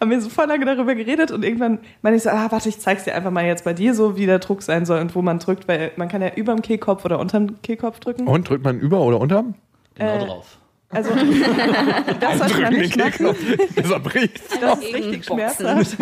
[0.00, 2.80] haben wir so voll lange darüber geredet und irgendwann meine ich so, ah, warte, ich
[2.80, 5.22] zeig's dir einfach mal jetzt bei dir so, wie der Druck sein soll und wo
[5.22, 8.26] man drückt, weil man kann ja über dem Kehlkopf oder unterm Kehlkopf drücken.
[8.26, 9.44] Und drückt man über oder unter?
[9.94, 10.58] Genau Äh, drauf.
[10.90, 11.10] Also
[12.20, 13.10] das sollte man nicht er
[14.00, 14.40] bricht.
[14.60, 15.96] Das ist richtig schmerzhaft.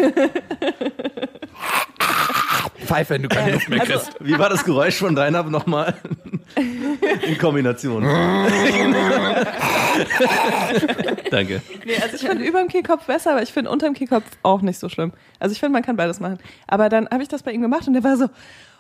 [2.85, 4.16] Pfeife, wenn du keine Luft mehr Also, kriegst.
[4.20, 5.94] Wie war das Geräusch von deiner nochmal?
[7.27, 8.05] In Kombination.
[11.31, 11.62] Danke.
[11.85, 14.62] Nee, also ich finde über dem Kehlkopf besser, aber ich finde unter dem Kehlkopf auch
[14.62, 15.12] nicht so schlimm.
[15.40, 16.38] Also ich finde, man kann beides machen.
[16.68, 18.29] Aber dann habe ich das bei ihm gemacht und der war so,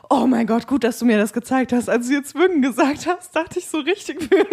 [0.08, 1.88] oh mein Gott, gut, dass du mir das gezeigt hast.
[1.88, 4.46] Als du jetzt Würgen gesagt hast, dachte ich so richtig Würgen.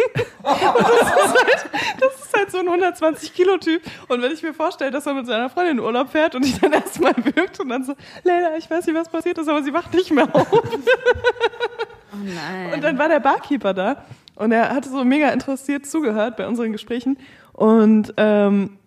[0.44, 3.82] Und das ist halt, das ist halt so ein 120-Kilo-Typ.
[4.08, 6.60] Und wenn ich mir vorstelle, dass er mit seiner Freundin in Urlaub fährt und ich
[6.60, 9.74] dann erstmal wirkt und dann so, Leila, ich weiß nicht, was passiert ist, aber sie
[9.74, 10.48] wacht nicht mehr auf.
[10.52, 12.74] Oh nein.
[12.74, 16.72] Und dann war der Barkeeper da und er hatte so mega interessiert zugehört bei unseren
[16.72, 17.18] Gesprächen.
[17.54, 18.78] Und ähm,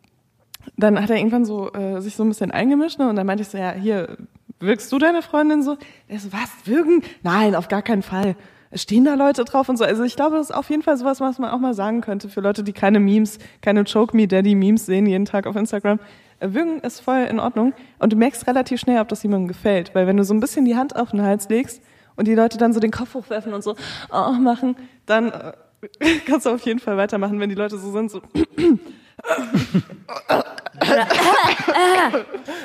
[0.76, 3.08] dann hat er irgendwann so äh, sich so ein bisschen eingemischt ne?
[3.08, 4.16] und dann meinte ich so, ja, hier,
[4.60, 5.76] wirkst du deine Freundin so?
[6.08, 7.02] Er so, was, würgen?
[7.22, 8.36] Nein, auf gar keinen Fall.
[8.74, 9.84] Stehen da Leute drauf und so?
[9.84, 12.28] Also ich glaube, das ist auf jeden Fall sowas, was man auch mal sagen könnte
[12.28, 16.00] für Leute, die keine Memes, keine Choke Me Daddy Memes sehen jeden Tag auf Instagram.
[16.40, 19.94] Äh, Würgen ist voll in Ordnung und du merkst relativ schnell, ob das jemandem gefällt,
[19.94, 21.80] weil wenn du so ein bisschen die Hand auf den Hals legst
[22.16, 23.76] und die Leute dann so den Kopf hochwerfen und so
[24.12, 25.52] oh, machen, dann äh,
[26.26, 28.20] kannst du auf jeden Fall weitermachen, wenn die Leute so sind, so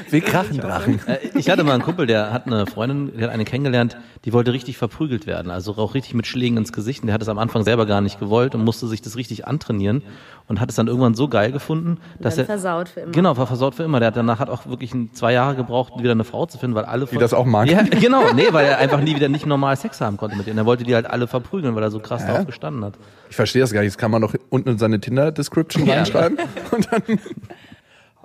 [0.09, 0.99] Wir krachen Drachen.
[1.07, 4.33] Äh, Ich hatte mal einen Kumpel, der hat eine Freundin, der hat eine kennengelernt, die
[4.33, 7.01] wollte richtig verprügelt werden, also auch richtig mit Schlägen ins Gesicht.
[7.01, 9.47] Und der hat es am Anfang selber gar nicht gewollt und musste sich das richtig
[9.47, 10.03] antrainieren
[10.47, 13.11] und hat es dann irgendwann so geil gefunden, dass Dann er versaut für immer.
[13.11, 13.99] Genau, war versaut für immer.
[13.99, 16.85] Der hat danach hat auch wirklich zwei Jahre gebraucht, wieder eine Frau zu finden, weil
[16.85, 17.69] alle Die das auch mag.
[17.69, 20.57] Ja, genau, nee, weil er einfach nie wieder nicht normal Sex haben konnte mit denen.
[20.57, 22.95] Er wollte die halt alle verprügeln, weil er so krass darauf gestanden hat.
[23.29, 23.91] Ich verstehe das gar nicht.
[23.93, 26.37] Das kann man doch unten in seine Tinder-Description reinschreiben.
[26.71, 27.19] Und dann.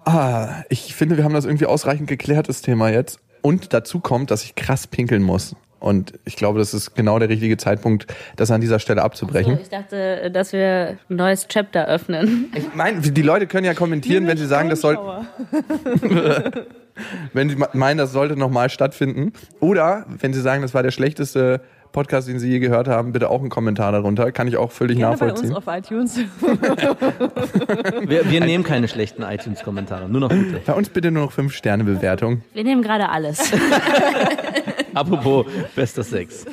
[0.05, 3.19] Ah, ich finde, wir haben das irgendwie ausreichend geklärt, das Thema jetzt.
[3.43, 5.57] Und dazu kommt, dass ich krass pinkeln muss.
[5.79, 9.59] Und ich glaube, das ist genau der richtige Zeitpunkt, das an dieser Stelle So, abzubrechen.
[9.61, 12.51] ich dachte, dass wir ein neues Chapter öffnen.
[12.55, 14.97] Ich meine, die Leute können ja kommentieren, wenn sie sagen, das soll,
[17.33, 19.33] wenn sie meinen, das sollte nochmal stattfinden.
[19.61, 21.61] Oder wenn sie sagen, das war der schlechteste
[21.97, 24.31] Podcast, den sie je gehört haben, bitte auch einen Kommentar darunter.
[24.31, 25.57] Kann ich auch völlig gerne bei uns nachvollziehen.
[25.57, 26.21] auf iTunes.
[28.07, 30.61] Wir, wir nehmen keine schlechten iTunes-Kommentare, nur noch gute.
[30.67, 32.43] Bei uns bitte nur noch 5 Sterne Bewertung.
[32.53, 33.51] Wir nehmen gerade alles.
[34.95, 36.45] Apropos bester Sex.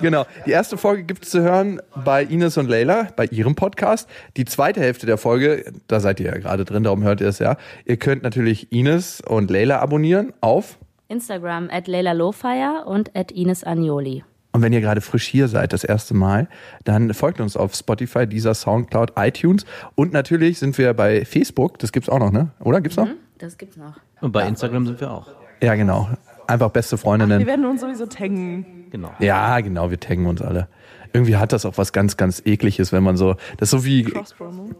[0.00, 0.26] Genau.
[0.44, 4.08] Die erste Folge gibt es zu hören bei Ines und Leila, bei ihrem Podcast.
[4.36, 7.38] Die zweite Hälfte der Folge, da seid ihr ja gerade drin, darum hört ihr es
[7.38, 7.56] ja.
[7.84, 10.78] Ihr könnt natürlich Ines und Leila abonnieren auf.
[11.06, 14.24] Instagram at Leila Lowfire und at Ines Agnoli.
[14.52, 16.48] Und wenn ihr gerade frisch hier seid, das erste Mal,
[16.84, 19.64] dann folgt uns auf Spotify, dieser Soundcloud, iTunes.
[19.94, 22.48] Und natürlich sind wir bei Facebook, das gibt's auch noch, ne?
[22.58, 22.80] Oder?
[22.80, 23.08] Gibt's noch?
[23.38, 23.94] Das gibt's noch.
[24.20, 25.28] Und bei Instagram sind wir auch.
[25.62, 26.08] Ja, genau.
[26.46, 27.46] Einfach beste Wir Freundinnen.
[27.46, 28.86] werden uns sowieso taggen.
[28.90, 29.12] Genau.
[29.20, 30.66] Ja, genau, wir taggen uns alle.
[31.12, 34.02] Irgendwie hat das auch was ganz, ganz ekliges, wenn man so, das ist so wie,
[34.04, 34.70] Cross-Promo.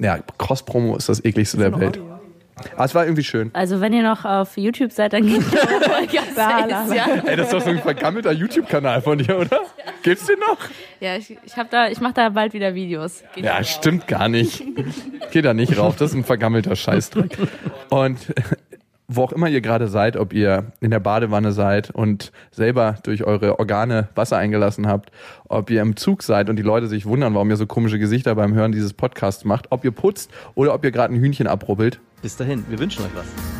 [0.00, 2.00] ja, Cross-Promo ist das ekligste der Welt.
[2.74, 3.50] Aber es war irgendwie schön.
[3.54, 5.42] Also wenn ihr noch auf YouTube seid, dann geht
[6.40, 7.06] Da, ja.
[7.26, 9.60] Ey, das ist doch so ein vergammelter YouTube-Kanal von dir, oder?
[10.02, 10.58] Gibt's den noch?
[11.00, 13.22] Ja, ich, ich hab da, ich mache da bald wieder Videos.
[13.34, 14.62] Geht Ja, stimmt gar nicht.
[15.32, 17.36] Geh da nicht rauf, das ist ein vergammelter Scheißdreck.
[17.90, 18.18] Und
[19.12, 23.24] wo auch immer ihr gerade seid, ob ihr in der Badewanne seid und selber durch
[23.24, 25.10] eure Organe Wasser eingelassen habt,
[25.48, 28.36] ob ihr im Zug seid und die Leute sich wundern, warum ihr so komische Gesichter
[28.36, 31.98] beim Hören dieses Podcasts macht, ob ihr putzt oder ob ihr gerade ein Hühnchen abrubbelt.
[32.22, 33.59] Bis dahin, wir wünschen euch was.